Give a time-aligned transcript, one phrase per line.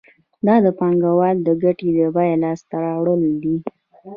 [0.45, 3.55] دا د پانګوال د ګټې د بیې لاس ته راوړل دي